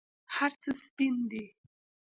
[0.35, 1.43] هرڅه سپین دي